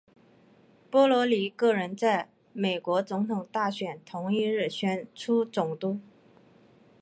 [0.89, 5.99] 波多黎各人在美国总统大选同一日选出总督。